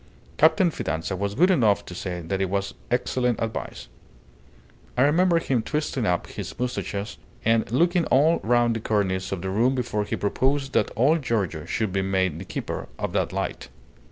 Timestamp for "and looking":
7.45-8.05